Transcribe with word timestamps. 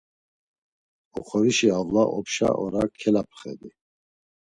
Oxorişi 1.17 1.67
avlas 1.79 2.09
opşa 2.17 2.49
ora 2.63 2.83
kelapxedi. 2.99 3.69